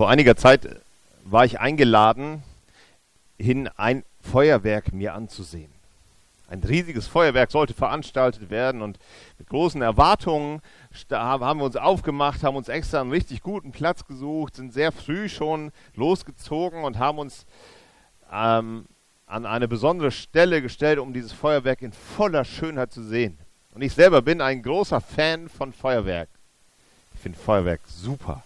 [0.00, 0.66] Vor einiger Zeit
[1.24, 2.42] war ich eingeladen,
[3.38, 5.70] hin ein Feuerwerk mir anzusehen.
[6.48, 8.98] Ein riesiges Feuerwerk sollte veranstaltet werden und
[9.38, 10.62] mit großen Erwartungen
[11.10, 15.28] haben wir uns aufgemacht, haben uns extra einen richtig guten Platz gesucht, sind sehr früh
[15.28, 17.44] schon losgezogen und haben uns
[18.32, 18.86] ähm,
[19.26, 23.36] an eine besondere Stelle gestellt, um dieses Feuerwerk in voller Schönheit zu sehen.
[23.74, 26.30] Und ich selber bin ein großer Fan von Feuerwerk.
[27.12, 28.42] Ich finde Feuerwerk super.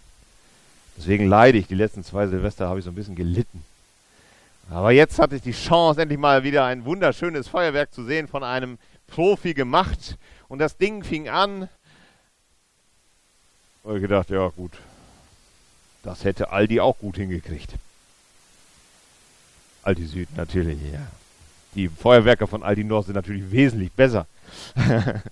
[0.96, 1.66] Deswegen leide ich.
[1.66, 3.64] Die letzten zwei Silvester habe ich so ein bisschen gelitten.
[4.70, 8.42] Aber jetzt hatte ich die Chance, endlich mal wieder ein wunderschönes Feuerwerk zu sehen, von
[8.42, 8.78] einem
[9.08, 10.16] Profi gemacht.
[10.48, 11.68] Und das Ding fing an.
[13.82, 14.72] Und ich gedacht, ja gut,
[16.02, 17.74] das hätte Aldi auch gut hingekriegt.
[19.82, 21.06] Aldi Süd natürlich, ja.
[21.74, 24.26] Die Feuerwerker von Aldi Nord sind natürlich wesentlich besser.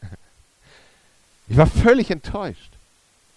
[1.48, 2.71] ich war völlig enttäuscht.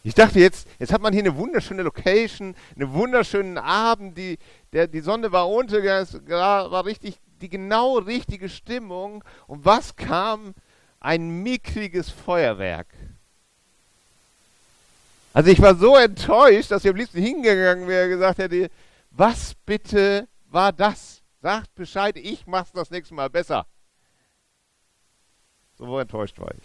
[0.05, 4.37] Ich dachte jetzt, jetzt hat man hier eine wunderschöne Location, einen wunderschönen Abend, die,
[4.71, 9.23] der, die Sonne war untergegangen, war richtig, die genau richtige Stimmung.
[9.47, 10.53] Und was kam?
[10.99, 12.85] Ein mickriges Feuerwerk.
[15.33, 18.69] Also ich war so enttäuscht, dass ich am liebsten hingegangen wäre und gesagt hätte,
[19.09, 21.23] was bitte war das?
[21.41, 23.65] Sagt Bescheid, ich mach's das nächste Mal besser.
[25.79, 26.63] So enttäuscht war ich.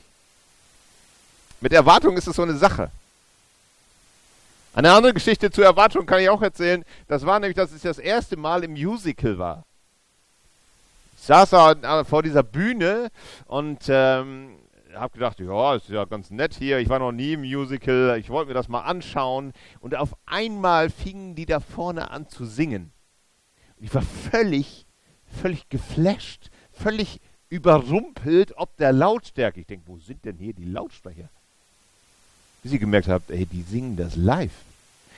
[1.62, 2.91] Mit Erwartung ist es so eine Sache.
[4.72, 6.84] Eine andere Geschichte zur Erwartung kann ich auch erzählen.
[7.08, 9.64] Das war nämlich, dass es das erste Mal im Musical war.
[11.16, 13.10] Ich saß da vor dieser Bühne
[13.47, 14.56] und ähm,
[14.94, 16.78] habe gedacht, ja, ist ja ganz nett hier.
[16.78, 18.16] Ich war noch nie im Musical.
[18.19, 19.53] Ich wollte mir das mal anschauen.
[19.80, 22.92] Und auf einmal fingen die da vorne an zu singen.
[23.76, 24.86] Und ich war völlig,
[25.25, 29.60] völlig geflasht, völlig überrumpelt ob der Lautstärke.
[29.60, 31.28] Ich denke, wo sind denn hier die Lautsprecher?
[32.62, 34.53] Bis ich gemerkt habe, ey, die singen das live.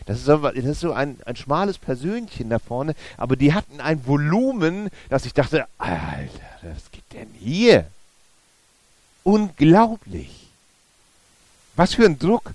[0.06, 3.80] Das ist, so, das ist so ein, ein schmales Persönchen da vorne, aber die hatten
[3.80, 7.86] ein Volumen, dass ich dachte, Alter, was geht denn hier?
[9.22, 10.48] Unglaublich.
[11.76, 12.53] Was für ein Druck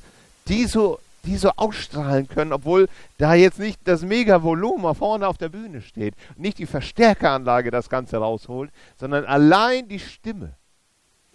[0.48, 2.88] die so, die so ausstrahlen können, obwohl
[3.18, 6.16] da jetzt nicht das Mega-Volumen vorne auf der Bühne steht.
[6.38, 10.54] Nicht die Verstärkeranlage das Ganze rausholt, sondern allein die Stimme.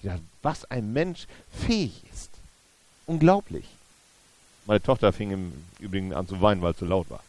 [0.00, 2.11] Ja, was ein Mensch fähig ist.
[3.06, 3.66] Unglaublich.
[4.66, 7.22] Meine Tochter fing im Übrigen an zu weinen, weil es zu laut war.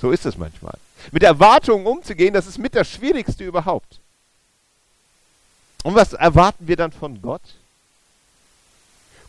[0.00, 0.78] So ist es manchmal.
[1.12, 3.98] Mit Erwartungen umzugehen, das ist mit das Schwierigste überhaupt.
[5.82, 7.42] Und was erwarten wir dann von Gott?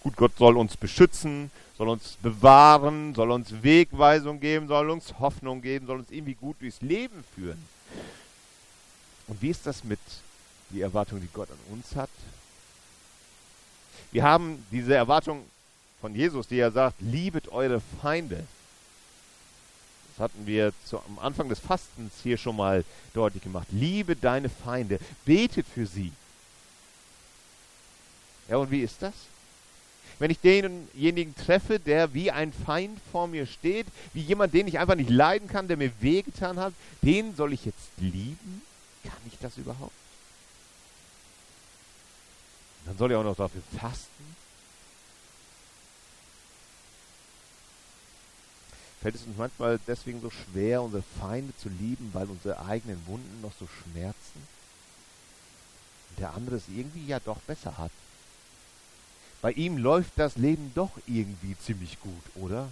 [0.02, 5.62] Gut, Gott soll uns beschützen, soll uns bewahren, soll uns Wegweisung geben, soll uns Hoffnung
[5.62, 7.64] geben, soll uns irgendwie gut durchs Leben führen.
[9.28, 10.00] Und wie ist das mit
[10.70, 12.10] die Erwartung, die Gott an uns hat?
[14.12, 15.46] Wir haben diese Erwartung
[16.02, 18.44] von Jesus, die er sagt, liebet eure Feinde.
[20.10, 22.84] Das hatten wir zu, am Anfang des Fastens hier schon mal
[23.14, 23.68] deutlich gemacht.
[23.72, 26.12] Liebe deine Feinde, betet für sie.
[28.50, 29.14] Ja, und wie ist das?
[30.20, 34.78] Wenn ich denjenigen treffe, der wie ein Feind vor mir steht, wie jemand, den ich
[34.78, 38.62] einfach nicht leiden kann, der mir wehgetan hat, den soll ich jetzt lieben?
[39.04, 39.94] Kann ich das überhaupt?
[42.86, 44.36] Dann soll ich auch noch dafür fasten.
[49.02, 53.42] Fällt es uns manchmal deswegen so schwer, unsere Feinde zu lieben, weil unsere eigenen Wunden
[53.42, 54.48] noch so schmerzen?
[56.10, 57.92] Und der andere es irgendwie ja doch besser hat.
[59.42, 62.70] Bei ihm läuft das Leben doch irgendwie ziemlich gut, oder?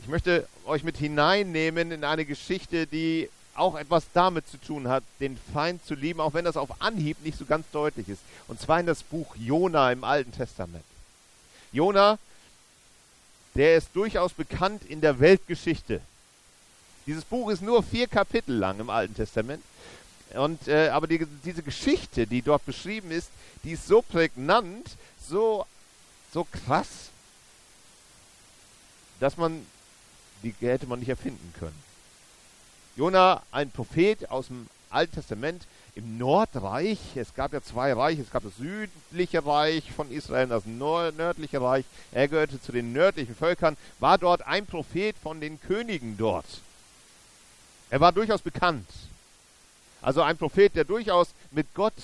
[0.00, 3.30] Ich möchte euch mit hineinnehmen in eine Geschichte, die
[3.60, 7.22] auch etwas damit zu tun hat, den Feind zu lieben, auch wenn das auf Anhieb
[7.22, 8.22] nicht so ganz deutlich ist.
[8.48, 10.84] Und zwar in das Buch Jona im Alten Testament.
[11.70, 12.18] Jona,
[13.54, 16.00] der ist durchaus bekannt in der Weltgeschichte.
[17.06, 19.62] Dieses Buch ist nur vier Kapitel lang im Alten Testament.
[20.34, 23.28] Und, äh, aber die, diese Geschichte, die dort beschrieben ist,
[23.64, 24.88] die ist so prägnant,
[25.28, 25.66] so,
[26.32, 27.10] so krass,
[29.18, 29.66] dass man,
[30.42, 31.89] die hätte man nicht erfinden können.
[32.96, 35.62] Jona, ein Prophet aus dem Alten Testament
[35.94, 36.98] im Nordreich.
[37.14, 38.22] Es gab ja zwei Reiche.
[38.22, 41.84] Es gab das südliche Reich von Israel, das nördliche Reich.
[42.12, 46.46] Er gehörte zu den nördlichen Völkern, war dort ein Prophet von den Königen dort.
[47.90, 48.88] Er war durchaus bekannt.
[50.02, 51.94] Also ein Prophet, der durchaus mit Gott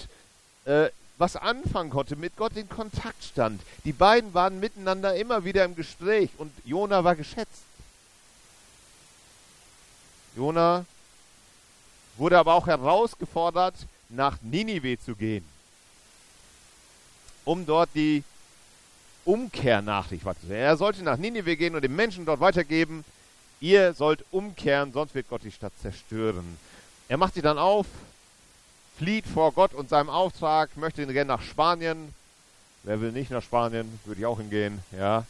[0.64, 3.62] äh, was anfangen konnte, mit Gott in Kontakt stand.
[3.84, 7.62] Die beiden waren miteinander immer wieder im Gespräch und Jona war geschätzt.
[10.36, 10.84] Jona
[12.16, 13.74] wurde aber auch herausgefordert,
[14.08, 15.44] nach Ninive zu gehen,
[17.44, 18.22] um dort die
[19.24, 20.62] Umkehrnachricht weiterzugeben.
[20.62, 23.04] Er sollte nach Ninive gehen und den Menschen dort weitergeben,
[23.60, 26.58] ihr sollt umkehren, sonst wird Gott die Stadt zerstören.
[27.08, 27.86] Er macht sie dann auf,
[28.98, 32.14] flieht vor Gott und seinem Auftrag, möchte gerne nach Spanien.
[32.84, 33.98] Wer will nicht nach Spanien?
[34.04, 35.24] Würde ich auch hingehen, ja.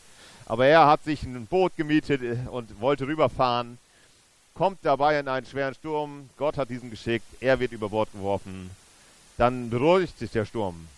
[0.44, 3.78] Aber er hat sich ein Boot gemietet äh, und wollte rüberfahren,
[4.56, 6.30] kommt dabei in einen schweren Sturm.
[6.36, 8.70] Gott hat diesen geschickt, er wird über Bord geworfen.
[9.36, 10.88] Dann beruhigt sich der Sturm.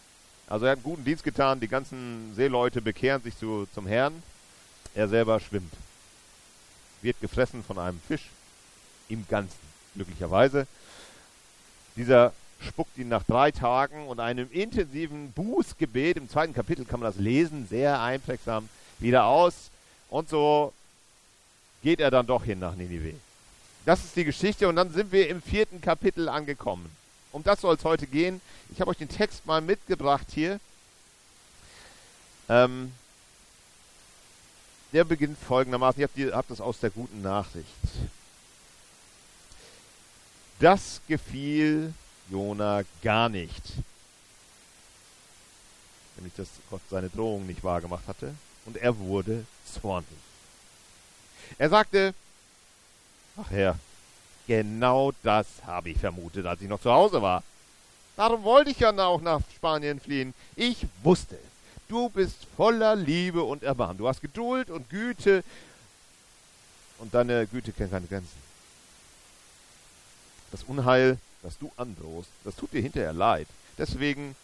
[0.47, 4.23] Also er hat einen guten Dienst getan, die ganzen Seeleute bekehren sich zu, zum Herrn.
[4.95, 5.73] Er selber schwimmt.
[7.03, 8.31] Wird gefressen von einem Fisch.
[9.09, 9.59] Im Ganzen,
[9.95, 10.67] glücklicherweise.
[11.97, 17.11] Dieser spuckt ihn nach drei Tagen und einem intensiven Bußgebet, im zweiten Kapitel kann man
[17.11, 18.69] das lesen, sehr einprägsam,
[18.99, 19.71] wieder aus.
[20.11, 20.73] Und so
[21.83, 23.15] geht er dann doch hin nach Ninive.
[23.89, 26.95] Das ist die Geschichte und dann sind wir im vierten Kapitel angekommen.
[27.33, 28.43] Um das soll es heute gehen.
[28.71, 30.61] Ich habe euch den Text mal mitgebracht hier.
[32.51, 32.93] Ähm,
[34.93, 36.07] der beginnt folgendermaßen.
[36.17, 37.67] Ihr habt das aus der guten Nachricht.
[40.61, 41.95] Das gefiel
[42.29, 43.63] Jona gar nicht.
[46.17, 48.35] Nämlich, dass Gott seine Drohung nicht wahrgemacht hatte.
[48.67, 50.19] Und er wurde zornig.
[51.57, 52.13] Er sagte,
[53.41, 53.79] ach Herr,
[54.47, 57.43] genau das habe ich vermutet, als ich noch zu Hause war.
[58.17, 60.35] Darum wollte ich ja auch nach Spanien fliehen.
[60.57, 61.41] Ich wusste es.
[61.89, 63.97] Du bist voller Liebe und Erbarmen.
[63.97, 65.45] Du hast Geduld und Güte.
[66.99, 68.49] Und deine Güte kennt keine Grenzen.
[70.51, 73.47] Das Unheil das du androhst, das tut dir hinterher leid.
[73.77, 74.35] Deswegen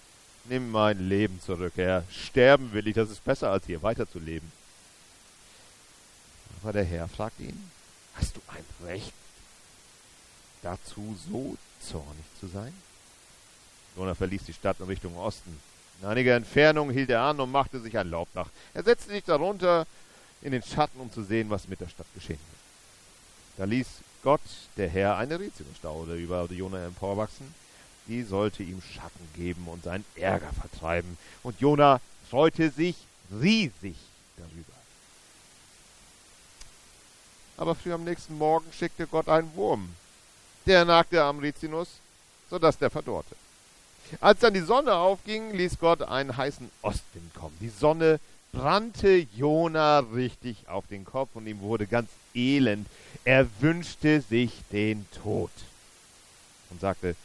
[0.45, 2.05] nimm mein Leben zurück, Herr.
[2.11, 4.51] Sterben will ich, das ist besser, als hier weiterzuleben.
[6.63, 7.71] Aber der Herr fragt ihn,
[8.15, 9.13] hast du ein Recht
[10.63, 12.73] dazu, so zornig zu sein?
[13.97, 15.59] Jonah verließ die Stadt in Richtung Osten.
[16.03, 18.49] In einiger Entfernung hielt er an und machte sich ein Laubdach.
[18.73, 19.87] Er setzte sich darunter
[20.43, 22.61] in den Schatten, um zu sehen, was mit der Stadt geschehen wird.
[23.57, 23.87] Da ließ
[24.23, 24.41] Gott,
[24.77, 27.55] der Herr, eine Rizinusstaude über Jona emporwachsen.
[28.07, 31.17] Die sollte ihm Schatten geben und seinen Ärger vertreiben.
[31.43, 32.97] Und Jona freute sich
[33.31, 33.97] riesig
[34.37, 34.74] darüber.
[37.57, 39.89] Aber früh am nächsten Morgen schickte Gott einen Wurm.
[40.67, 41.89] Der nagte am Rizinus,
[42.51, 43.37] sodass der verdorrte.
[44.21, 47.57] Als dann die Sonne aufging, ließ Gott einen heißen Ostwind kommen.
[47.61, 48.21] Die Sonne
[48.53, 52.87] brannte Jona richtig auf den Kopf und ihm wurde ganz elend.
[53.25, 55.51] Er wünschte sich den Tod
[56.71, 57.17] und sagte,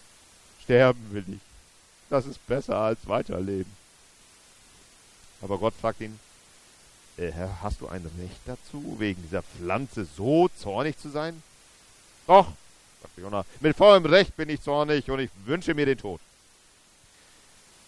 [0.63, 1.39] sterben will ich.
[2.09, 3.71] Das ist besser als weiterleben.
[5.41, 6.19] Aber Gott fragt ihn,
[7.19, 11.41] äh, hast du ein Recht dazu, wegen dieser Pflanze so zornig zu sein?
[12.27, 12.47] Doch,
[13.01, 16.19] sagte Jonah, mit vollem Recht bin ich zornig und ich wünsche mir den Tod.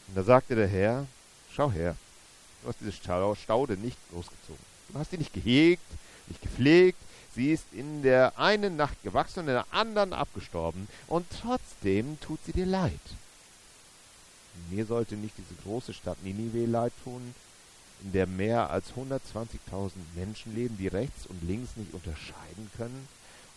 [0.07, 1.05] Und da sagte der Herr,
[1.55, 1.95] schau her,
[2.61, 4.65] du hast diese Staude nicht großgezogen.
[4.89, 5.83] Du hast sie nicht gehegt,
[6.27, 6.97] nicht gepflegt,
[7.33, 12.39] Sie ist in der einen Nacht gewachsen und in der anderen abgestorben, und trotzdem tut
[12.45, 12.91] sie dir leid.
[14.69, 17.33] Mir sollte nicht diese große Stadt Ninive leid tun,
[18.01, 23.07] in der mehr als 120.000 Menschen leben, die rechts und links nicht unterscheiden können,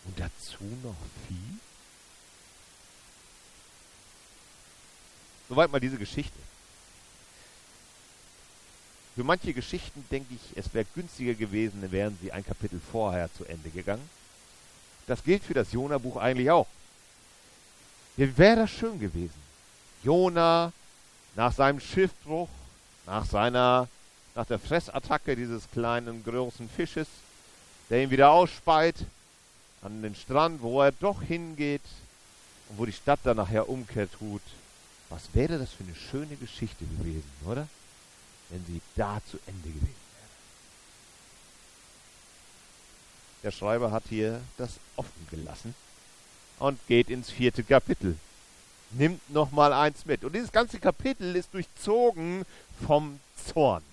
[0.05, 0.95] und dazu noch
[1.27, 1.59] Vieh?
[5.49, 6.37] Soweit mal diese Geschichte.
[9.15, 13.45] Für manche Geschichten denke ich, es wäre günstiger gewesen, wären sie ein Kapitel vorher zu
[13.45, 14.09] Ende gegangen.
[15.07, 16.67] Das gilt für das Jona-Buch eigentlich auch.
[18.17, 19.41] Wie wäre das schön gewesen?
[20.03, 20.73] Jona
[21.35, 22.49] nach seinem Schiffbruch,
[23.05, 23.87] nach seiner,
[24.35, 27.07] nach der Fressattacke dieses kleinen, großen Fisches,
[27.89, 28.95] der ihn wieder ausspeit,
[29.81, 31.81] an den Strand, wo er doch hingeht
[32.69, 34.41] und wo die Stadt dann nachher Umkehr tut.
[35.09, 37.67] Was wäre das für eine schöne Geschichte gewesen, oder?
[38.49, 40.29] wenn sie da zu Ende gewesen wäre.
[43.43, 45.75] Der Schreiber hat hier das offen gelassen
[46.59, 48.17] und geht ins vierte Kapitel.
[48.91, 50.23] Nimmt nochmal eins mit.
[50.23, 52.45] Und dieses ganze Kapitel ist durchzogen
[52.85, 53.19] vom
[53.51, 53.83] Zorn.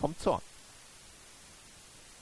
[0.00, 0.42] Vom Zorn.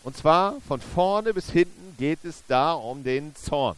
[0.04, 3.76] Und zwar von vorne bis hinten geht es da um den Zorn.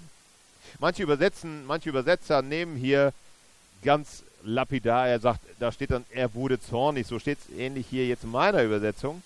[0.78, 3.12] Manche übersetzen, manche Übersetzer nehmen hier
[3.82, 8.06] ganz lapidar, er sagt, da steht dann, er wurde zornig, so steht es ähnlich hier
[8.06, 9.22] jetzt in meiner Übersetzung.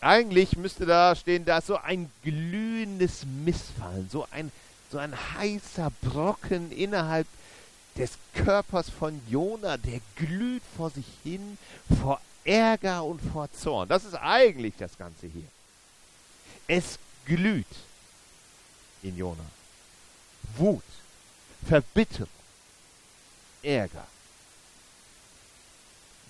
[0.00, 4.50] Eigentlich müsste da stehen, da ist so ein glühendes Missfallen, so ein,
[4.90, 7.26] so ein heißer Brocken innerhalb
[7.96, 11.58] des Körpers von Jona, der glüht vor sich hin,
[12.00, 13.88] vor Ärger und vor Zorn.
[13.88, 15.48] Das ist eigentlich das Ganze hier.
[16.66, 17.66] Es glüht
[19.02, 19.44] in Jona.
[20.56, 20.82] Wut,
[21.66, 22.28] Verbitterung,
[23.62, 24.06] Ärger.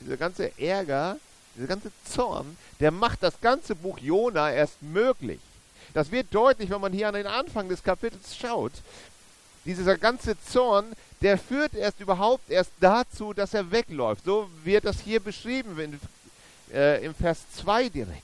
[0.00, 1.18] Dieser ganze Ärger,
[1.54, 5.40] dieser ganze Zorn, der macht das ganze Buch Jona erst möglich.
[5.92, 8.72] Das wird deutlich, wenn man hier an den Anfang des Kapitels schaut.
[9.64, 14.24] Dieser ganze Zorn, der führt erst überhaupt erst dazu, dass er wegläuft.
[14.24, 16.00] So wird das hier beschrieben in,
[16.72, 18.22] äh, im Vers 2 direkt.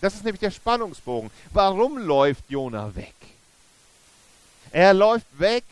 [0.00, 1.30] Das ist nämlich der Spannungsbogen.
[1.52, 3.14] Warum läuft Jona weg?
[4.70, 5.64] Er läuft weg,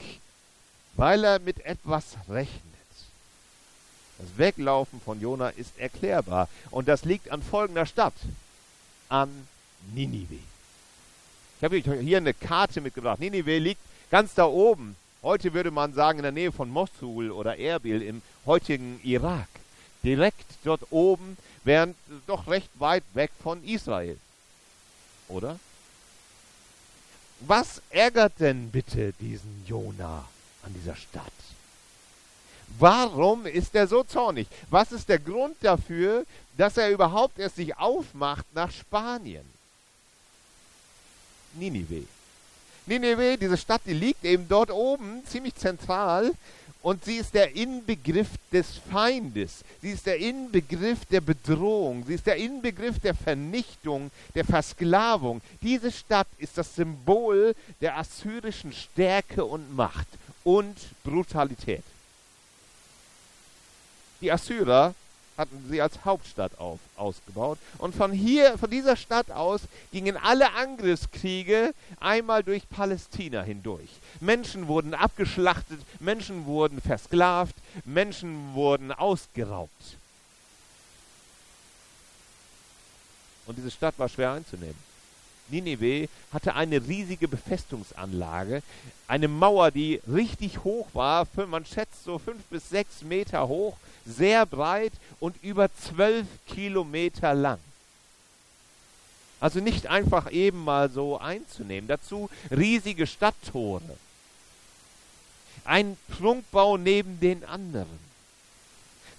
[0.95, 2.63] weil er mit etwas rechnet.
[4.19, 6.49] Das Weglaufen von Jona ist erklärbar.
[6.71, 8.15] Und das liegt an folgender Stadt.
[9.09, 9.47] An
[9.95, 10.39] Ninive.
[11.59, 13.21] Ich habe hier eine Karte mitgebracht.
[13.21, 14.97] Ninive liegt ganz da oben.
[15.27, 19.49] Heute würde man sagen in der Nähe von Mosul oder Erbil im heutigen Irak.
[20.05, 21.97] Direkt dort oben, während
[22.29, 24.17] doch recht weit weg von Israel.
[25.27, 25.59] Oder?
[27.41, 30.25] Was ärgert denn bitte diesen Jona
[30.63, 31.25] an dieser Stadt?
[32.79, 34.47] Warum ist er so zornig?
[34.71, 36.25] Was ist der Grund dafür,
[36.57, 39.45] dass er überhaupt erst sich aufmacht nach Spanien?
[41.55, 42.07] Ninive.
[42.87, 46.33] Ninive, diese Stadt, die liegt eben dort oben, ziemlich zentral,
[46.87, 49.65] und sie ist der Inbegriff des Feindes.
[49.83, 52.05] Sie ist der Inbegriff der Bedrohung.
[52.07, 55.41] Sie ist der Inbegriff der Vernichtung, der Versklavung.
[55.63, 60.07] Diese Stadt ist das Symbol der assyrischen Stärke und Macht
[60.45, 61.83] und Brutalität.
[64.21, 64.95] Die Assyrer
[65.37, 67.59] hatten sie als Hauptstadt auf, ausgebaut.
[67.79, 69.63] Und von hier, von dieser Stadt aus
[69.93, 73.91] gingen alle Angriffskriege einmal durch Palästina hindurch.
[74.21, 79.97] Menschen wurden abgeschlachtet, Menschen wurden versklavt, Menschen wurden ausgeraubt.
[83.47, 84.87] Und diese Stadt war schwer einzunehmen.
[85.49, 88.63] Nineveh hatte eine riesige Befestungsanlage,
[89.07, 93.77] eine Mauer, die richtig hoch war, man schätzt so fünf bis sechs Meter hoch,
[94.07, 97.59] sehr breit und über zwölf Kilometer lang.
[99.41, 101.89] Also nicht einfach eben mal so einzunehmen.
[101.89, 103.97] Dazu riesige Stadttore.
[105.65, 108.07] Ein Prunkbau neben den anderen.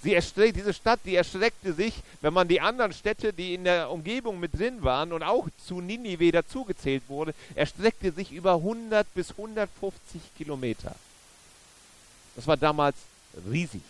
[0.04, 0.18] Sie
[0.54, 4.58] diese Stadt, die erstreckte sich, wenn man die anderen Städte, die in der Umgebung mit
[4.58, 10.96] drin waren und auch zu Ninive dazugezählt wurde, erstreckte sich über 100 bis 150 Kilometer.
[12.36, 12.96] Das war damals
[13.52, 13.82] riesig.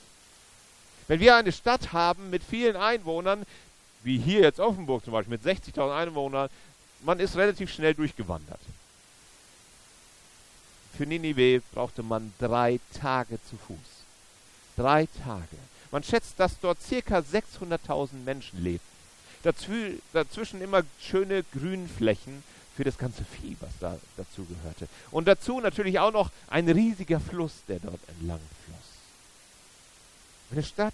[1.07, 3.45] Wenn wir eine Stadt haben mit vielen Einwohnern,
[4.03, 6.49] wie hier jetzt Offenburg zum Beispiel mit 60.000 Einwohnern,
[7.03, 8.59] man ist relativ schnell durchgewandert.
[10.97, 13.77] Für Ninive brauchte man drei Tage zu Fuß.
[14.75, 15.57] Drei Tage.
[15.91, 18.85] Man schätzt, dass dort circa 600.000 Menschen lebten.
[19.43, 22.43] Dazw dazwischen immer schöne Grünflächen
[22.75, 24.87] für das ganze Vieh, was da dazu gehörte.
[25.11, 28.76] Und dazu natürlich auch noch ein riesiger Fluss, der dort entlang floss.
[30.51, 30.93] Eine Stadt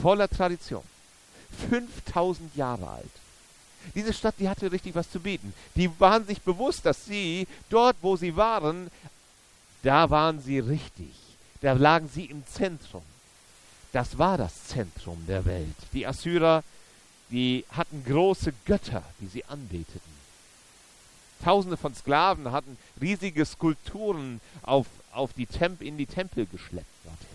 [0.00, 0.82] voller Tradition.
[1.70, 3.10] 5000 Jahre alt.
[3.94, 5.52] Diese Stadt, die hatte richtig was zu bieten.
[5.74, 8.90] Die waren sich bewusst, dass sie dort, wo sie waren,
[9.82, 11.14] da waren sie richtig.
[11.60, 13.02] Da lagen sie im Zentrum.
[13.92, 15.76] Das war das Zentrum der Welt.
[15.92, 16.62] Die Assyrer,
[17.30, 20.12] die hatten große Götter, die sie anbeteten.
[21.44, 27.31] Tausende von Sklaven hatten riesige Skulpturen auf, auf die Temp in die Tempel geschleppt dorthin.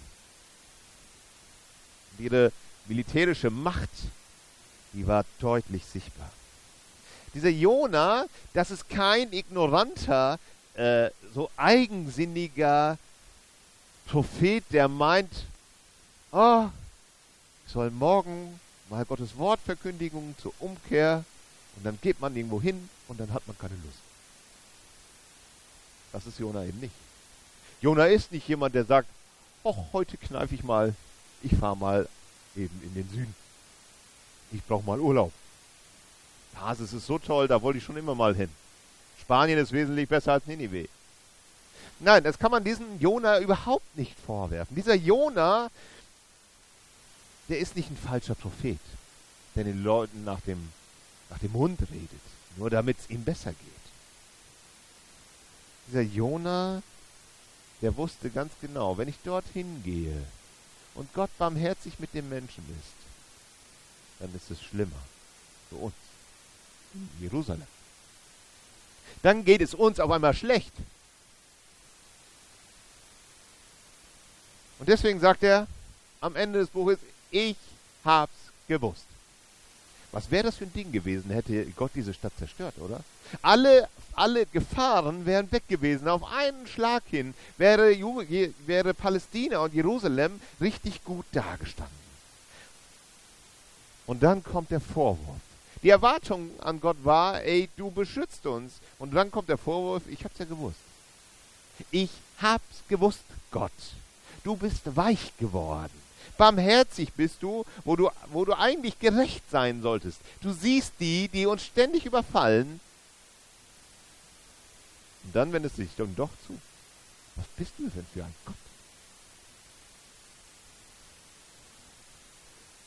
[2.20, 2.52] Ihre
[2.88, 3.90] militärische Macht,
[4.94, 6.30] die war deutlich sichtbar.
[7.34, 10.40] Dieser Jona, das ist kein ignoranter,
[10.76, 12.98] äh, so eigensinniger
[14.08, 15.32] Prophet, der meint,
[16.32, 16.66] oh,
[17.66, 18.60] ich soll morgen
[18.90, 21.24] mal Gottes Wortverkündigung zur Umkehr
[21.76, 24.00] und dann geht man irgendwo hin und dann hat man keine Lust.
[26.14, 26.94] Das ist Jona eben nicht.
[27.82, 29.10] Jona ist nicht jemand, der sagt,
[29.64, 30.96] oh, heute kneife ich mal,
[31.42, 32.10] ich fahre mal
[32.56, 33.36] eben in den Süden.
[34.52, 35.32] Ich brauche mal Urlaub.
[36.54, 38.50] Basis ist so toll, da wollte ich schon immer mal hin.
[39.22, 40.88] Spanien ist wesentlich besser als Ninive.
[42.00, 44.76] Nein, das kann man diesem Jona überhaupt nicht vorwerfen.
[44.76, 45.70] Dieser Jona
[47.50, 48.80] der ist nicht ein falscher Prophet,
[49.56, 50.70] der den Leuten nach dem,
[51.30, 52.22] nach dem Mund redet,
[52.58, 53.60] nur damit es ihm besser geht.
[55.88, 56.82] Dieser Jona
[57.82, 60.26] der wusste ganz genau, wenn ich dorthin gehe
[60.98, 65.00] und Gott barmherzig mit dem Menschen ist, dann ist es schlimmer
[65.70, 65.94] für uns
[66.94, 67.68] in Jerusalem.
[69.22, 70.74] Dann geht es uns auf einmal schlecht.
[74.80, 75.68] Und deswegen sagt er
[76.20, 77.00] am Ende des Buches,
[77.30, 77.58] ich
[78.04, 78.34] hab's
[78.68, 79.06] gewusst.
[80.18, 83.02] Was wäre das für ein Ding gewesen, hätte Gott diese Stadt zerstört, oder?
[83.44, 86.08] Alle, alle Gefahren wären weg gewesen.
[86.08, 87.96] Auf einen Schlag hin wäre,
[88.66, 91.96] wäre Palästina und Jerusalem richtig gut dagestanden.
[94.08, 95.38] Und dann kommt der Vorwurf.
[95.84, 98.74] Die Erwartung an Gott war, ey, du beschützt uns.
[98.98, 100.80] Und dann kommt der Vorwurf, ich hab's ja gewusst.
[101.92, 102.10] Ich
[102.42, 103.72] hab's gewusst, Gott.
[104.44, 106.07] Du bist weich geworden.
[106.38, 110.20] Barmherzig bist du, wo du, wo du eigentlich gerecht sein solltest.
[110.42, 112.80] Du siehst die, die uns ständig überfallen.
[115.24, 116.58] Und dann wendest du dich dann doch zu.
[117.36, 118.56] Was bist du denn für ein Gott?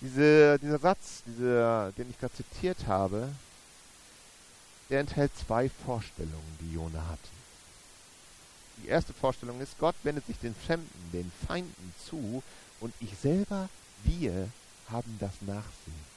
[0.00, 3.28] Diese, dieser Satz, dieser, den ich gerade zitiert habe,
[4.88, 7.18] der enthält zwei Vorstellungen, die Jona hat.
[8.82, 12.42] Die erste Vorstellung ist, Gott wendet sich den Fremden, den Feinden zu
[12.80, 13.68] und ich selber,
[14.04, 14.48] wir
[14.90, 16.10] haben das Nachsehen.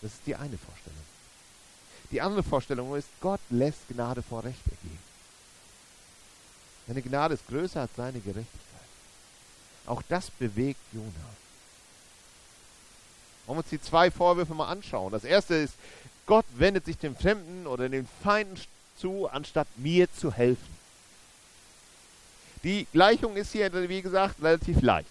[0.00, 0.98] Das ist die eine Vorstellung.
[2.10, 4.98] Die andere Vorstellung ist, Gott lässt Gnade vor Recht ergehen.
[6.86, 8.58] Seine Gnade ist größer als seine Gerechtigkeit.
[9.86, 11.06] Auch das bewegt Jona.
[13.46, 15.12] Wollen wir uns die zwei Vorwürfe mal anschauen.
[15.12, 15.74] Das erste ist,
[16.26, 18.56] Gott wendet sich dem Fremden oder den Feinden
[18.96, 20.72] zu, anstatt mir zu helfen.
[22.62, 25.08] Die Gleichung ist hier, wie gesagt, relativ leicht.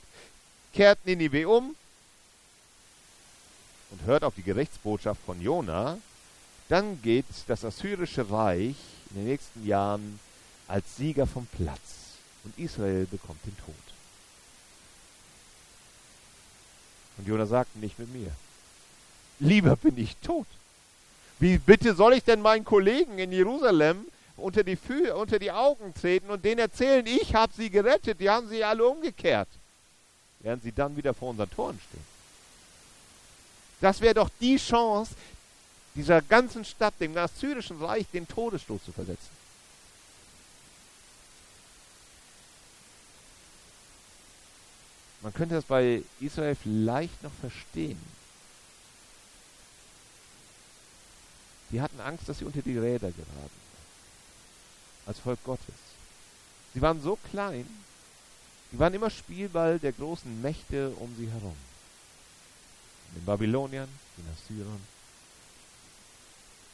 [0.74, 1.76] Kehrt Ninive um
[3.90, 5.98] und hört auf die Gerichtsbotschaft von Jona,
[6.70, 8.76] dann geht das assyrische Reich
[9.10, 10.20] in den nächsten Jahren
[10.68, 13.76] als Sieger vom Platz und Israel bekommt den Tod.
[17.18, 18.32] Und Jona sagt, nicht mit mir.
[19.40, 20.48] Lieber bin ich tot.
[21.42, 24.06] Wie bitte soll ich denn meinen Kollegen in Jerusalem
[24.38, 28.30] unter die, Fü unter die Augen treten und denen erzählen, ich habe sie gerettet, die
[28.30, 29.48] haben sie alle umgekehrt,
[30.42, 32.06] während sie dann wieder vor unseren Toren stehen.
[33.82, 35.16] Das wäre doch die Chance,
[35.96, 39.42] dieser ganzen Stadt, dem assyrischen Reich, den Todesstoß zu versetzen.
[45.22, 48.00] Man könnte das bei Israel vielleicht noch verstehen.
[51.72, 53.62] Die hatten Angst, dass sie unter die Räder geraten
[55.06, 55.76] als Volk Gottes.
[56.74, 57.68] Sie waren so klein,
[58.72, 61.56] sie waren immer Spielball der großen Mächte um sie herum.
[63.16, 64.82] Den Babyloniern, den Assyrern,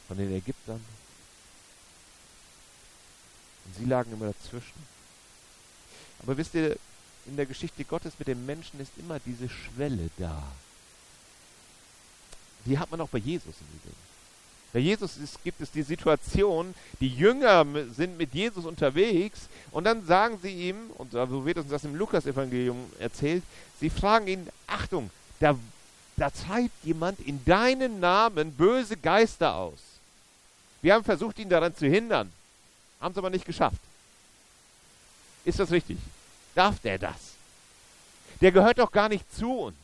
[0.06, 0.84] von den Ägyptern.
[3.64, 4.98] Und sie lagen immer dazwischen.
[6.22, 6.76] Aber wisst ihr,
[7.26, 10.42] in der Geschichte Gottes mit dem Menschen ist immer diese Schwelle da.
[12.64, 14.17] Die hat man auch bei Jesus im Übrigen.
[14.72, 17.64] Bei Jesus ist, gibt es die Situation, die Jünger
[17.96, 21.94] sind mit Jesus unterwegs und dann sagen sie ihm, und so wird uns das im
[21.94, 23.42] Lukas-Evangelium erzählt,
[23.80, 25.56] sie fragen ihn, Achtung, da,
[26.16, 29.78] da treibt jemand in deinen Namen böse Geister aus.
[30.82, 32.30] Wir haben versucht, ihn daran zu hindern,
[33.00, 33.80] haben es aber nicht geschafft.
[35.46, 35.98] Ist das richtig?
[36.54, 37.16] Darf der das?
[38.42, 39.76] Der gehört doch gar nicht zu uns.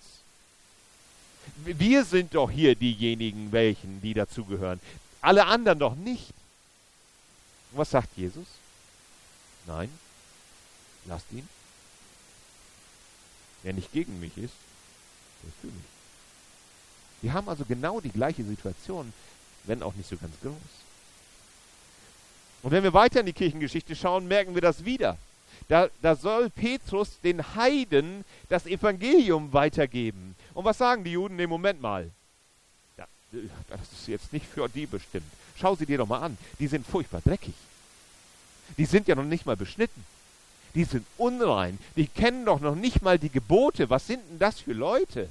[1.57, 4.81] Wir sind doch hier diejenigen, welchen, die dazugehören.
[5.21, 6.33] Alle anderen doch nicht.
[7.73, 8.47] Und was sagt Jesus?
[9.67, 9.91] Nein,
[11.07, 11.49] lasst ihn.
[13.63, 14.55] Wer nicht gegen mich ist,
[15.43, 15.85] der ist für mich.
[17.23, 19.13] Wir haben also genau die gleiche Situation,
[19.65, 20.53] wenn auch nicht so ganz groß.
[22.63, 25.17] Und wenn wir weiter in die Kirchengeschichte schauen, merken wir das wieder.
[25.69, 30.37] Da, da soll Petrus den Heiden das Evangelium weitergeben.
[30.53, 31.37] Und was sagen die Juden?
[31.37, 32.11] Nee, Moment mal.
[32.99, 33.07] Ja,
[33.69, 35.27] das ist jetzt nicht für die bestimmt.
[35.57, 36.37] Schau sie dir doch mal an.
[36.59, 37.55] Die sind furchtbar dreckig.
[38.77, 40.05] Die sind ja noch nicht mal beschnitten.
[40.75, 41.79] Die sind unrein.
[41.97, 43.89] Die kennen doch noch nicht mal die Gebote.
[43.91, 45.29] Was sind denn das für Leute?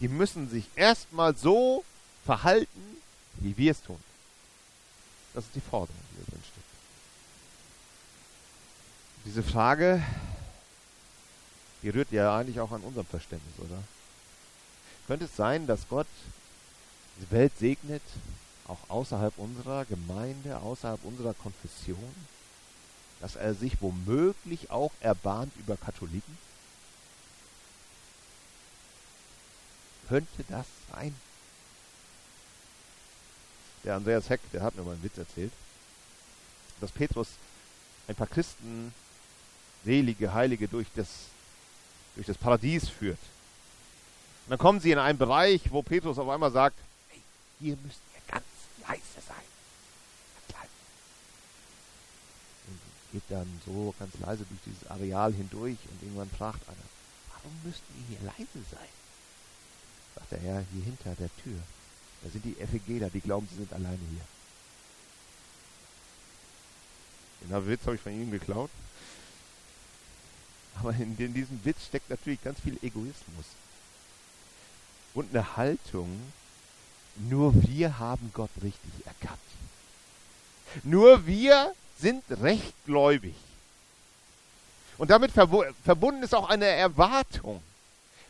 [0.00, 1.84] Die müssen sich erstmal so
[2.24, 2.96] verhalten,
[3.36, 3.98] wie wir es tun.
[5.32, 6.31] Das ist die Forderung, steht.
[9.24, 10.02] Diese Frage,
[11.82, 13.82] die rührt ja eigentlich auch an unserem Verständnis, oder?
[15.06, 16.08] Könnte es sein, dass Gott
[17.20, 18.02] die Welt segnet,
[18.66, 22.14] auch außerhalb unserer Gemeinde, außerhalb unserer Konfession?
[23.20, 26.36] Dass er sich womöglich auch erbarmt über Katholiken?
[30.08, 31.14] Könnte das sein?
[33.84, 35.52] Der Andreas Heck, der hat mir mal einen Witz erzählt.
[36.80, 37.28] dass Petrus
[38.08, 38.92] ein paar Christen,
[39.84, 41.08] selige, heilige durch das,
[42.14, 43.18] durch das Paradies führt.
[44.46, 46.76] Und dann kommen sie in einen Bereich, wo Petrus auf einmal sagt,
[47.10, 47.20] hey,
[47.60, 48.44] hier müsst ihr ganz
[48.86, 49.44] leise sein.
[50.34, 50.72] Ganz leise.
[52.68, 52.80] Und
[53.12, 56.76] geht dann so ganz leise durch dieses Areal hindurch und irgendwann fragt einer,
[57.34, 58.88] warum müsst ihr hier leise sein?
[60.14, 61.58] Sagt der Herr, hier hinter der Tür.
[62.22, 64.24] Da sind die FEGler, die glauben, sie sind alleine hier.
[67.48, 68.70] Den Witz habe ich von Ihnen geklaut.
[70.80, 73.46] Aber in, in diesem Witz steckt natürlich ganz viel Egoismus.
[75.14, 76.20] Und eine Haltung,
[77.16, 79.38] nur wir haben Gott richtig erkannt.
[80.84, 83.34] Nur wir sind rechtgläubig.
[84.98, 87.62] Und damit verbunden ist auch eine Erwartung.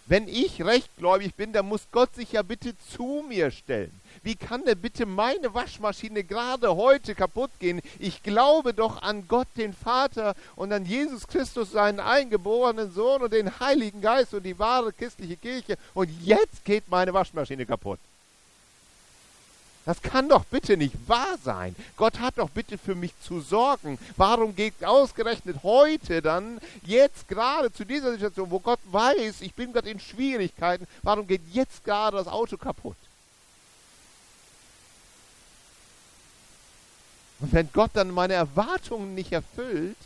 [0.06, 3.92] Wenn ich rechtgläubig bin, dann muss Gott sich ja bitte zu mir stellen.
[4.22, 7.80] Wie kann denn bitte meine Waschmaschine gerade heute kaputt gehen?
[7.98, 13.32] Ich glaube doch an Gott, den Vater und an Jesus Christus, seinen eingeborenen Sohn und
[13.32, 15.76] den Heiligen Geist und die wahre christliche Kirche.
[15.94, 17.98] Und jetzt geht meine Waschmaschine kaputt.
[19.84, 21.74] Das kann doch bitte nicht wahr sein.
[21.96, 23.98] Gott hat doch bitte für mich zu sorgen.
[24.16, 29.72] Warum geht ausgerechnet heute dann, jetzt gerade zu dieser Situation, wo Gott weiß, ich bin
[29.72, 32.96] gerade in Schwierigkeiten, warum geht jetzt gerade das Auto kaputt?
[37.40, 39.96] Und wenn Gott dann meine Erwartungen nicht erfüllt,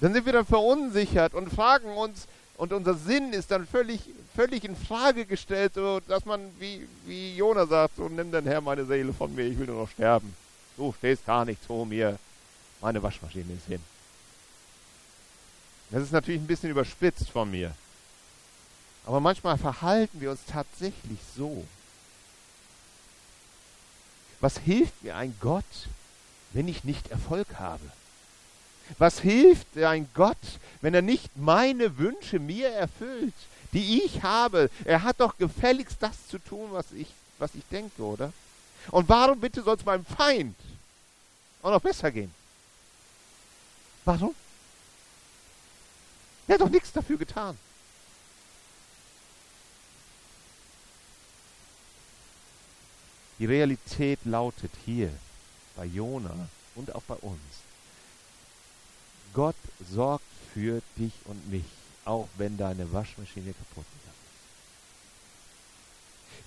[0.00, 4.00] dann sind wir dann verunsichert und fragen uns, und unser Sinn ist dann völlig,
[4.36, 8.60] völlig in Frage gestellt, so dass man, wie, wie Jona sagt, so nimm dein Herr
[8.60, 10.36] meine Seele von mir, ich will nur noch sterben.
[10.76, 12.18] Du stehst gar nicht vor mir,
[12.82, 13.82] meine Waschmaschine ist hin.
[15.90, 17.74] Das ist natürlich ein bisschen überspitzt von mir.
[19.06, 21.64] Aber manchmal verhalten wir uns tatsächlich so.
[24.40, 25.88] Was hilft mir ein Gott,
[26.52, 27.84] wenn ich nicht Erfolg habe?
[28.98, 30.36] Was hilft ein Gott,
[30.80, 33.34] wenn er nicht meine Wünsche mir erfüllt,
[33.72, 34.70] die ich habe?
[34.84, 38.32] Er hat doch gefälligst das zu tun, was ich, was ich denke, oder?
[38.90, 40.56] Und warum bitte soll es meinem Feind
[41.62, 42.32] auch noch besser gehen?
[44.04, 44.34] Warum?
[46.46, 47.58] Er hat doch nichts dafür getan.
[53.38, 55.12] Die Realität lautet hier
[55.74, 57.65] bei Jona und auch bei uns.
[59.36, 59.54] Gott
[59.92, 61.66] sorgt für dich und mich,
[62.06, 63.96] auch wenn deine Waschmaschine kaputt ist.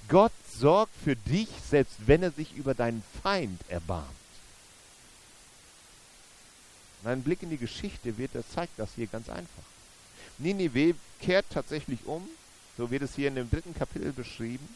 [0.10, 4.10] Gott sorgt für dich, selbst wenn er sich über deinen Feind erbarmt.
[7.04, 9.64] Und ein Blick in die Geschichte wird, das zeigt das hier ganz einfach.
[10.40, 12.28] Ninive kehrt tatsächlich um,
[12.76, 14.68] so wird es hier in dem dritten Kapitel beschrieben.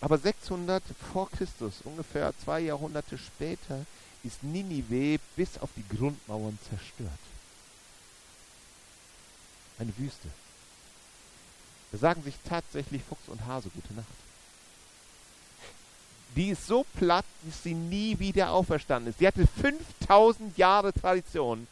[0.00, 0.82] Aber 600
[1.12, 3.86] vor Christus, ungefähr zwei Jahrhunderte später,
[4.22, 7.10] ist Ninive bis auf die Grundmauern zerstört.
[9.78, 10.28] Eine Wüste.
[11.92, 14.06] Da sagen sich tatsächlich Fuchs und Hase gute Nacht.
[16.34, 19.18] Die ist so platt, dass sie nie wieder auferstanden ist.
[19.18, 21.66] Sie hatte 5000 Jahre Tradition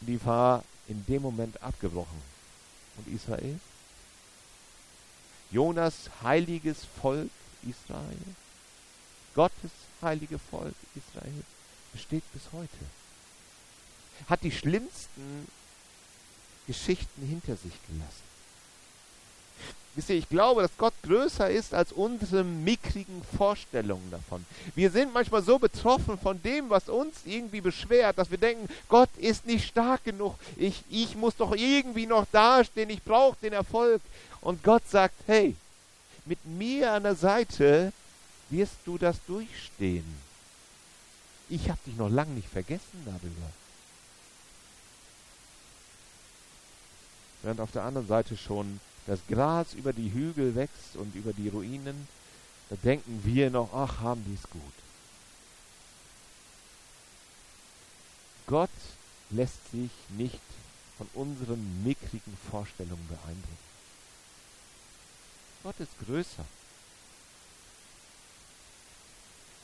[0.00, 2.22] und die war in dem Moment abgebrochen.
[2.96, 3.58] Und Israel?
[5.50, 7.30] Jonas heiliges Volk
[7.62, 8.34] Israel,
[9.34, 9.70] Gottes
[10.02, 11.44] heilige Volk Israel,
[11.92, 12.68] besteht bis heute.
[14.28, 15.48] Hat die schlimmsten
[16.66, 18.28] Geschichten hinter sich gelassen.
[19.94, 24.46] Wisst ihr, ich glaube, dass Gott größer ist als unsere mickrigen Vorstellungen davon.
[24.76, 29.08] Wir sind manchmal so betroffen von dem, was uns irgendwie beschwert, dass wir denken, Gott
[29.16, 30.36] ist nicht stark genug.
[30.56, 32.90] Ich, ich muss doch irgendwie noch dastehen.
[32.90, 34.00] Ich brauche den Erfolg.
[34.40, 35.56] Und Gott sagt, hey,
[36.28, 37.92] mit mir an der Seite
[38.50, 40.04] wirst du das durchstehen.
[41.48, 43.50] Ich habe dich noch lange nicht vergessen darüber.
[47.42, 51.48] Während auf der anderen Seite schon das Gras über die Hügel wächst und über die
[51.48, 52.06] Ruinen,
[52.68, 54.60] da denken wir noch, ach, haben die es gut.
[58.46, 58.70] Gott
[59.30, 60.40] lässt sich nicht
[60.98, 63.67] von unseren mickrigen Vorstellungen beeindrucken.
[65.68, 66.46] Gott ist größer.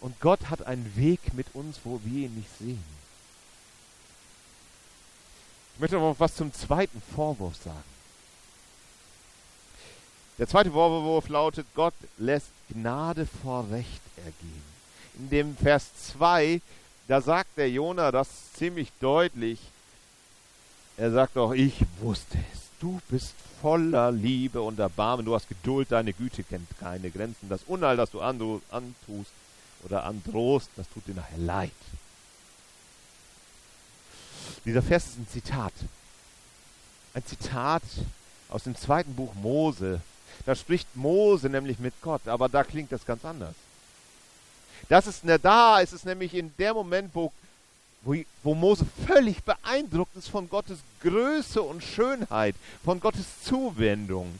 [0.03, 2.85] Und Gott hat einen Weg mit uns, wo wir ihn nicht sehen.
[5.73, 7.95] Ich möchte noch was zum zweiten Vorwurf sagen.
[10.37, 14.63] Der zweite Vorwurf lautet, Gott lässt Gnade vor Recht ergehen.
[15.15, 16.61] In dem Vers 2,
[17.09, 19.59] da sagt der Jona das ziemlich deutlich.
[20.99, 22.64] Er sagt doch, ich wusste es.
[22.85, 25.25] Du bist voller Liebe und Erbarmen.
[25.25, 27.49] Du hast Geduld, deine Güte kennt keine Grenzen.
[27.49, 29.31] Das Unheil, das du antust
[29.85, 31.71] oder androhst, das tut dir nachher leid.
[34.67, 35.73] Dieser Vers ist ein Zitat.
[37.15, 37.85] Ein Zitat
[38.51, 40.03] aus dem zweiten Buch Mose.
[40.45, 43.55] Da spricht Mose nämlich mit Gott, aber da klingt das ganz anders.
[44.91, 47.33] Das ist ne, da, ist es nämlich in dem Moment, wo,
[48.05, 54.39] wo, wo Mose völlig beeindruckt ist von Gottes Größe und Schönheit, von Gottes Zuwendung.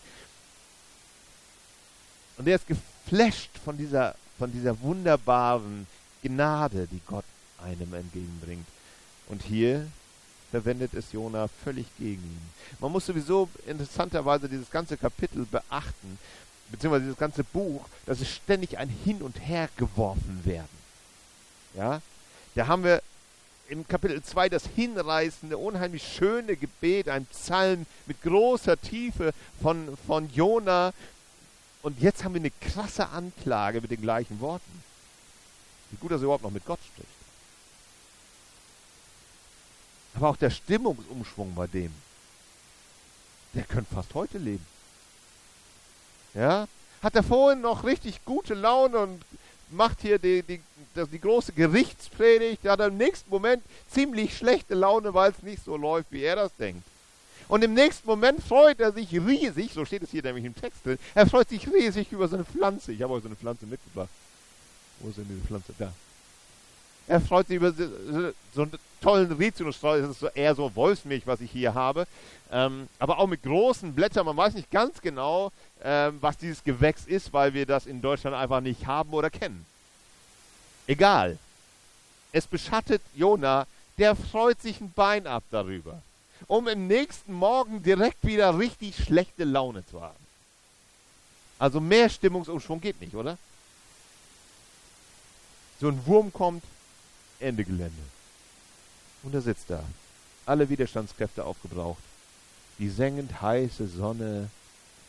[2.37, 5.87] Und er ist geflasht von dieser, von dieser wunderbaren
[6.23, 7.25] Gnade, die Gott
[7.63, 8.67] einem entgegenbringt.
[9.29, 9.87] Und hier
[10.51, 12.51] verwendet es Jona völlig gegen ihn.
[12.81, 16.19] Man muss sowieso interessanterweise dieses ganze Kapitel beachten,
[16.71, 20.85] beziehungsweise dieses ganze Buch, dass es ständig ein Hin und Her geworfen werden.
[21.75, 22.01] Ja,
[22.55, 23.03] da haben wir
[23.69, 30.31] im Kapitel 2 das hinreißende, unheimlich schöne Gebet, ein Psalm mit großer Tiefe von, von
[30.33, 30.93] Jona.
[31.83, 34.83] Und jetzt haben wir eine krasse Anklage mit den gleichen Worten.
[35.91, 37.09] Wie gut, dass er überhaupt noch mit Gott spricht.
[40.15, 41.93] Aber auch der Stimmungsumschwung bei dem,
[43.55, 44.65] der könnte fast heute leben.
[46.35, 46.69] Ja?
[47.03, 49.23] Hat er vorhin noch richtig gute Laune und
[49.71, 50.61] macht hier die, die,
[50.97, 55.77] die, die große Gerichtspredigt, hat im nächsten Moment ziemlich schlechte Laune, weil es nicht so
[55.77, 56.83] läuft, wie er das denkt.
[57.49, 60.85] Und im nächsten Moment freut er sich riesig, so steht es hier nämlich im Text
[60.85, 62.93] drin, er freut sich riesig über seine Pflanze.
[62.93, 64.09] Ich habe euch so eine Pflanze mitgebracht.
[65.01, 65.75] Wo ist denn diese Pflanze?
[65.79, 65.93] Da.
[67.07, 69.97] Er freut sich über so einen tollen Rizinusstrauch.
[69.97, 72.07] Das ist so eher so Wolfsmilch, was ich hier habe.
[72.51, 74.27] Ähm, aber auch mit großen Blättern.
[74.27, 78.35] Man weiß nicht ganz genau, ähm, was dieses Gewächs ist, weil wir das in Deutschland
[78.35, 79.67] einfach nicht haben oder kennen.
[80.87, 81.39] Egal.
[82.33, 83.67] Es beschattet Jona,
[83.99, 86.03] der freut sich ein Bein ab darüber,
[86.47, 90.25] um im nächsten Morgen direkt wieder richtig schlechte Laune zu haben.
[91.59, 93.39] Also mehr Stimmungsumschwung geht nicht, oder?
[95.81, 96.65] So ein Wurm kommt,
[97.45, 97.93] Ende Gelände.
[99.23, 99.83] Und er sitzt da.
[100.47, 102.03] Alle Widerstandskräfte aufgebraucht.
[102.79, 104.51] Die sengend heiße Sonne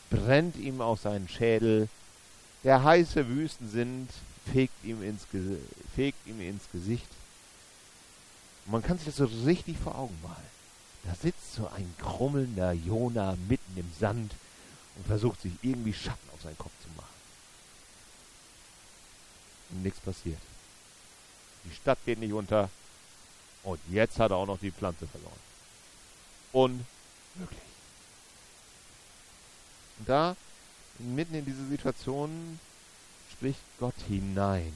[0.10, 1.90] brennt ihm auf seinen Schädel.
[2.64, 4.08] Der heiße Wüstensinn
[4.52, 5.26] fegt ihm ins,
[5.96, 7.08] fegt ihm ins Gesicht.
[8.66, 10.56] Und man kann sich das so richtig vor Augen malen.
[11.04, 14.34] Da sitzt so ein krummelnder Jona mitten im Sand
[14.96, 17.08] und versucht sich irgendwie Schatten auf seinen Kopf zu machen.
[19.72, 20.40] Und nichts passiert.
[21.66, 22.70] Die Stadt geht nicht unter.
[23.64, 25.34] Und jetzt hat er auch noch die Pflanze verloren.
[26.54, 26.86] Unmöglich.
[30.00, 30.36] Und da,
[31.00, 32.60] mitten in diese Situation,
[33.32, 34.74] spricht Gott hinein.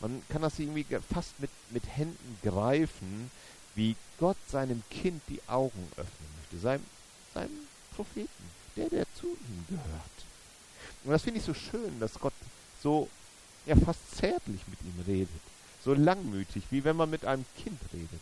[0.00, 3.30] Man kann das irgendwie fast mit, mit Händen greifen,
[3.74, 6.84] wie Gott seinem Kind die Augen öffnen möchte, seinem,
[7.32, 10.24] seinem Propheten, der, der zu ihm gehört.
[11.04, 12.34] Und das finde ich so schön, dass Gott
[12.82, 13.08] so
[13.66, 15.53] ja, fast zärtlich mit ihm redet
[15.84, 18.20] so langmütig, wie wenn man mit einem Kind redet.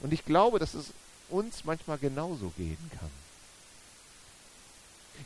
[0.00, 0.86] Und ich glaube, dass es
[1.28, 3.10] uns manchmal genauso gehen kann.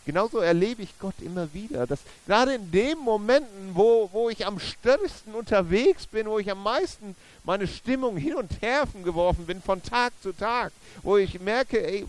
[0.07, 4.61] Genauso erlebe ich Gott immer wieder, dass gerade in den Momenten, wo, wo ich am
[4.61, 9.83] stärksten unterwegs bin, wo ich am meisten meine Stimmung hin und her geworfen bin, von
[9.83, 10.73] Tag zu Tag,
[11.03, 12.07] wo ich merke, ey,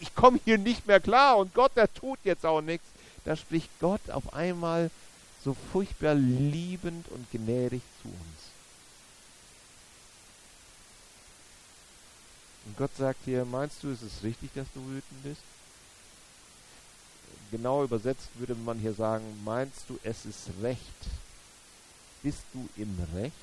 [0.00, 2.86] ich komme hier nicht mehr klar und Gott, der tut jetzt auch nichts,
[3.24, 4.90] da spricht Gott auf einmal
[5.44, 8.52] so furchtbar liebend und gnädig zu uns.
[12.64, 15.42] Und Gott sagt hier, meinst du, ist es richtig, dass du wütend bist?
[17.50, 20.80] Genau übersetzt würde man hier sagen, meinst du, es ist recht?
[22.22, 23.34] Bist du im Recht?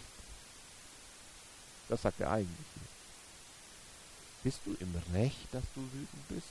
[1.90, 2.66] Das sagt er eigentlich.
[4.44, 6.48] Bist du im Recht, dass du wütend bist?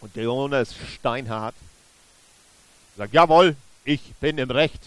[0.00, 1.56] Und der Jonas ist steinhart.
[2.98, 4.80] Sagt, jawohl, ich bin im Recht.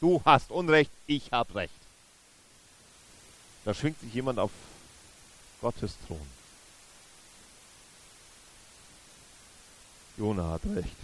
[0.00, 1.74] Du hast Unrecht, ich habe Recht.
[3.64, 4.52] Da schwingt sich jemand auf
[5.60, 6.24] Gottes Thron.
[10.16, 10.96] Jona hat recht.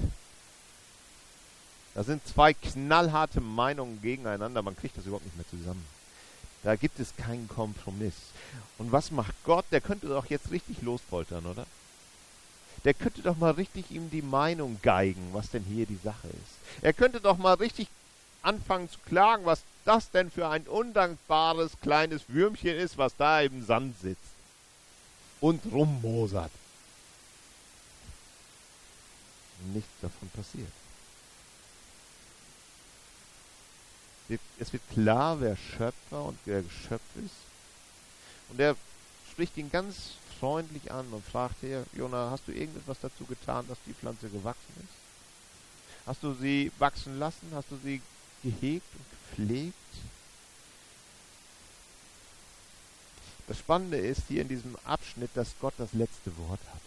[1.94, 4.62] Da sind zwei knallharte Meinungen gegeneinander.
[4.62, 5.84] Man kriegt das überhaupt nicht mehr zusammen.
[6.62, 8.14] Da gibt es keinen Kompromiss.
[8.78, 9.64] Und was macht Gott?
[9.72, 11.66] Der könnte doch jetzt richtig lospoltern, oder?
[12.84, 16.82] Der könnte doch mal richtig ihm die Meinung geigen, was denn hier die Sache ist.
[16.82, 17.88] Er könnte doch mal richtig
[18.42, 23.64] anfangen zu klagen, was das denn für ein undankbares kleines Würmchen ist, was da im
[23.64, 24.20] Sand sitzt
[25.40, 26.50] und rummosert.
[29.74, 30.70] Nichts davon passiert.
[34.58, 37.34] Es wird klar, wer Schöpfer und wer Geschöpf ist.
[38.50, 38.76] Und er
[39.32, 43.94] spricht ihn ganz freundlich an und fragte, Jona, hast du irgendetwas dazu getan, dass die
[43.94, 46.06] Pflanze gewachsen ist?
[46.06, 47.50] Hast du sie wachsen lassen?
[47.52, 48.00] Hast du sie
[48.42, 49.74] gehegt und gepflegt?
[53.46, 56.82] Das Spannende ist hier in diesem Abschnitt, dass Gott das letzte Wort hat.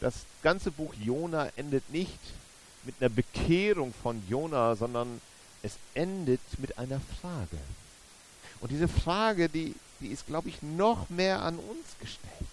[0.00, 2.18] Das ganze Buch Jona endet nicht
[2.84, 5.20] mit einer Bekehrung von Jona, sondern
[5.62, 7.58] es endet mit einer Frage.
[8.62, 12.48] Und diese Frage, die, die ist, glaube ich, noch mehr an uns gestellt.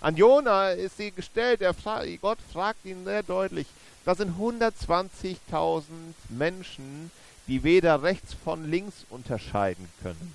[0.00, 1.62] An Jona ist sie gestellt.
[1.82, 3.66] Fra Gott fragt ihn sehr deutlich.
[4.06, 5.84] Da sind 120.000
[6.30, 7.10] Menschen,
[7.48, 10.34] die weder rechts von links unterscheiden können.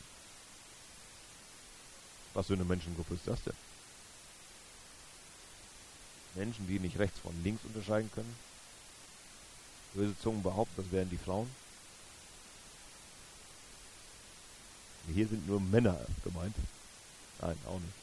[2.35, 3.53] Was für eine Menschengruppe ist das denn?
[6.35, 8.35] Menschen, die nicht rechts von links unterscheiden können?
[9.93, 11.49] Böse Zungen behaupten, das wären die Frauen.
[15.07, 16.55] Hier sind nur Männer gemeint.
[17.41, 17.93] Nein, auch nicht.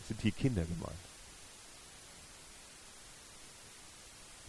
[0.00, 0.96] Es sind hier Kinder gemeint.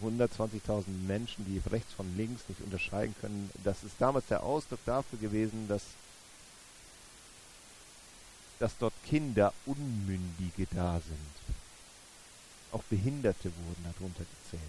[0.02, 3.50] 120.000 Menschen, die rechts von links nicht unterscheiden können.
[3.64, 5.82] Das ist damals der Ausdruck dafür gewesen, dass,
[8.60, 11.56] dass dort Kinder, Unmündige da sind.
[12.70, 14.62] Auch Behinderte wurden darunter gezählt.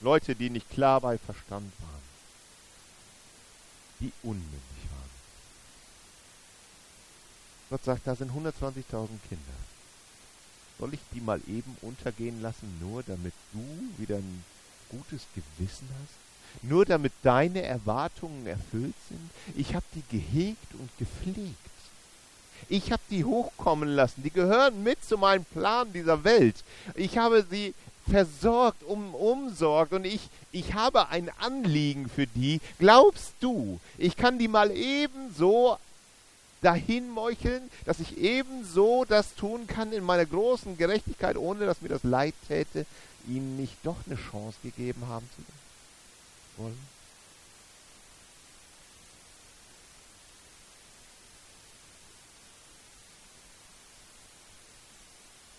[0.00, 2.02] Leute, die nicht klar bei Verstand waren.
[4.00, 5.01] Die unmündig waren.
[7.72, 9.54] Gott sagt, da sind 120.000 Kinder.
[10.78, 13.64] Soll ich die mal eben untergehen lassen, nur damit du
[13.96, 14.44] wieder ein
[14.90, 16.62] gutes Gewissen hast?
[16.62, 19.30] Nur damit deine Erwartungen erfüllt sind?
[19.56, 21.56] Ich habe die gehegt und gepflegt.
[22.68, 24.22] Ich habe die hochkommen lassen.
[24.22, 26.56] Die gehören mit zu meinem Plan dieser Welt.
[26.94, 27.72] Ich habe sie
[28.06, 32.60] versorgt, um, umsorgt und ich, ich habe ein Anliegen für die.
[32.78, 35.78] Glaubst du, ich kann die mal ebenso
[36.62, 41.88] dahin meucheln, dass ich ebenso das tun kann in meiner großen Gerechtigkeit, ohne dass mir
[41.88, 42.86] das leid täte,
[43.28, 46.92] ihnen nicht doch eine Chance gegeben haben zu wollen?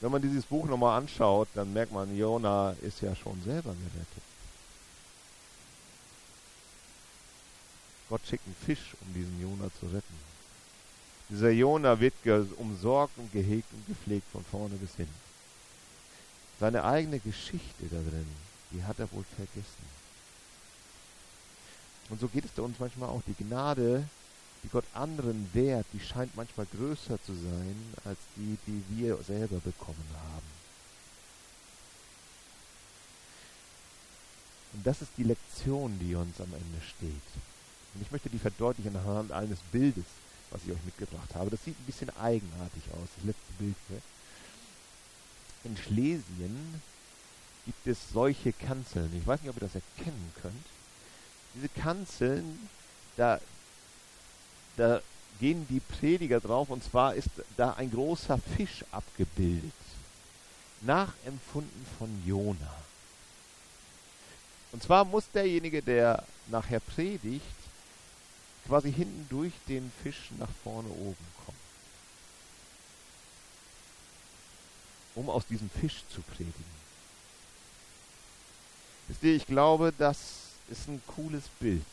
[0.01, 4.23] Wenn man dieses Buch nochmal anschaut, dann merkt man, Jona ist ja schon selber gerettet.
[8.09, 10.33] Gott schickt einen Fisch, um diesen Jona zu retten.
[11.29, 12.13] Dieser Jona wird
[12.57, 15.07] umsorgt und gehegt und gepflegt von vorne bis hin.
[16.59, 18.27] Seine eigene Geschichte da drin,
[18.71, 19.93] die hat er wohl vergessen.
[22.09, 23.21] Und so geht es uns manchmal auch.
[23.25, 24.07] Die Gnade,
[24.63, 29.59] die Gott anderen wehrt, die scheint manchmal größer zu sein als die, die wir selber
[29.59, 30.63] bekommen haben.
[34.73, 37.09] Und das ist die Lektion, die uns am Ende steht.
[37.93, 40.05] Und ich möchte die verdeutlichen anhand eines Bildes,
[40.53, 41.49] was ich euch mitgebracht habe.
[41.49, 44.01] Das sieht ein bisschen eigenartig aus, das letzte Bild hier.
[45.63, 46.81] In Schlesien
[47.65, 49.11] gibt es solche Kanzeln.
[49.17, 50.65] Ich weiß nicht, ob ihr das erkennen könnt.
[51.55, 52.69] Diese Kanzeln,
[53.17, 53.39] da,
[54.77, 55.01] da
[55.39, 59.71] gehen die Prediger drauf und zwar ist da ein großer Fisch abgebildet.
[60.81, 62.75] Nachempfunden von Jona.
[64.73, 67.45] Und zwar muss derjenige, der nachher predigt,
[68.67, 71.57] quasi hinten durch den Fisch nach vorne oben kommen.
[75.15, 76.73] Um aus diesem Fisch zu predigen.
[79.07, 80.17] Wisst ihr, ich glaube, das
[80.69, 81.85] ist ein cooles Bild.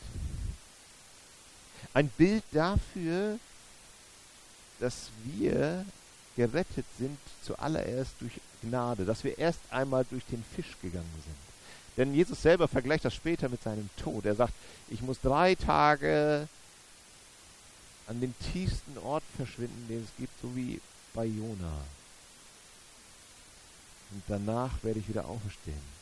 [1.93, 3.37] Ein Bild dafür,
[4.79, 5.85] dass wir
[6.35, 11.35] gerettet sind zuallererst durch Gnade, dass wir erst einmal durch den Fisch gegangen sind.
[11.97, 14.25] Denn Jesus selber vergleicht das später mit seinem Tod.
[14.25, 14.53] Er sagt,
[14.89, 16.47] ich muss drei Tage
[18.11, 20.81] an den tiefsten Ort verschwinden, den es gibt, so wie
[21.13, 21.77] bei Jona.
[24.11, 26.01] Und danach werde ich wieder auferstehen.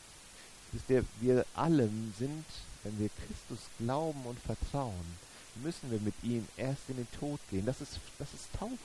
[1.20, 2.44] Wir alle sind,
[2.82, 5.18] wenn wir Christus glauben und vertrauen,
[5.62, 7.64] müssen wir mit ihm erst in den Tod gehen.
[7.64, 8.76] Das ist, das ist Taufe.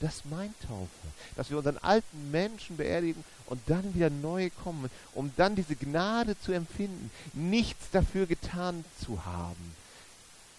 [0.00, 0.88] Das ist mein Taufe.
[1.36, 6.38] Dass wir unseren alten Menschen beerdigen und dann wieder neu kommen, um dann diese Gnade
[6.38, 9.74] zu empfinden, nichts dafür getan zu haben,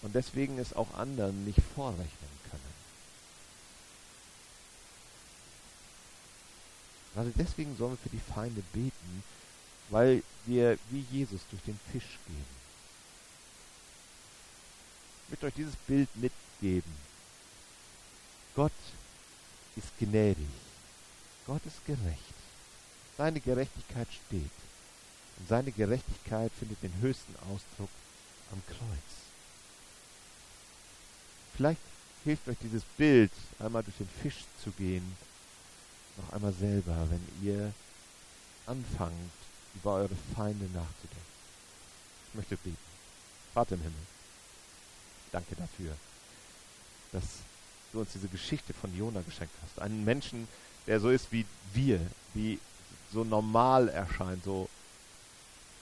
[0.02, 2.08] und deswegen es auch anderen nicht vorrechnen
[2.50, 2.72] können.
[7.14, 9.22] Also deswegen sollen wir für die Feinde beten,
[9.90, 12.62] weil wir wie Jesus durch den Fisch gehen.
[15.24, 16.92] Ich möchte euch dieses Bild mitgeben.
[18.54, 18.72] Gott
[19.76, 20.48] ist gnädig.
[21.46, 22.34] Gott ist gerecht.
[23.16, 24.50] Seine Gerechtigkeit steht.
[25.38, 27.88] Und seine Gerechtigkeit findet den höchsten Ausdruck
[28.52, 29.31] am Kreuz.
[31.56, 31.80] Vielleicht
[32.24, 35.16] hilft euch dieses Bild, einmal durch den Fisch zu gehen,
[36.16, 37.72] noch einmal selber, wenn ihr
[38.66, 39.12] anfangt,
[39.74, 41.32] über eure Feinde nachzudenken.
[42.28, 42.76] Ich möchte beten.
[43.52, 44.06] Vater im Himmel,
[45.30, 45.94] danke dafür,
[47.12, 47.22] dass
[47.92, 49.82] du uns diese Geschichte von Jona geschenkt hast.
[49.82, 50.48] Einen Menschen,
[50.86, 51.44] der so ist wie
[51.74, 52.00] wir,
[52.32, 52.58] wie
[53.12, 54.68] so normal erscheint, so,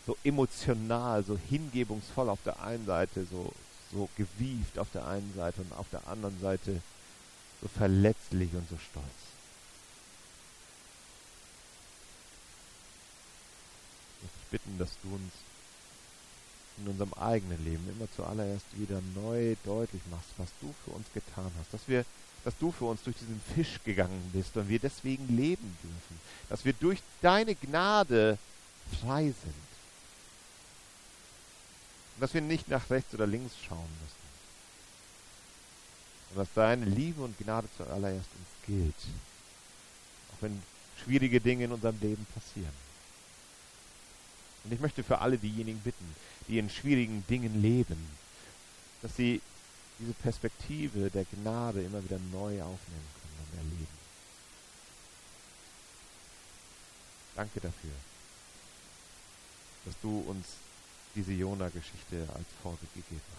[0.06, 3.52] so emotional, so hingebungsvoll auf der einen Seite, so,
[3.92, 6.80] so gewieft auf der einen Seite und auf der anderen Seite
[7.60, 9.04] so verletzlich und so stolz.
[14.22, 15.32] Ich bitten, dass du uns
[16.78, 21.50] in unserem eigenen Leben immer zuallererst wieder neu deutlich machst, was du für uns getan
[21.58, 22.04] hast, dass wir
[22.42, 26.64] dass du für uns durch diesen Fisch gegangen bist und wir deswegen leben dürfen, dass
[26.64, 28.38] wir durch deine Gnade
[28.98, 29.69] frei sind
[32.20, 34.20] dass wir nicht nach rechts oder links schauen müssen,
[36.30, 38.94] und dass deine Liebe und Gnade zuallererst uns gilt,
[40.32, 40.62] auch wenn
[41.02, 42.74] schwierige Dinge in unserem Leben passieren.
[44.64, 46.14] Und ich möchte für alle diejenigen bitten,
[46.46, 47.98] die in schwierigen Dingen leben,
[49.02, 49.40] dass sie
[49.98, 54.00] diese Perspektive der Gnade immer wieder neu aufnehmen können und erleben.
[57.34, 57.92] Danke dafür,
[59.86, 60.46] dass du uns
[61.14, 63.30] diese Jona-Geschichte als Vorbild gegeben hast.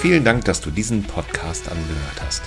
[0.00, 2.42] Vielen Dank, dass du diesen Podcast angehört hast.